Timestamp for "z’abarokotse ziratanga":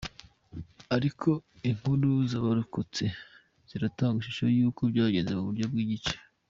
2.29-4.17